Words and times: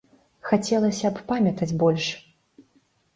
Хацелася 0.51 1.11
б 1.17 1.21
памятаць 1.31 1.67
больш. 1.83 2.07